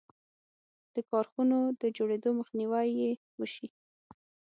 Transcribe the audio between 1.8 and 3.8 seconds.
د جوړېدو مخنیوی یې وشي.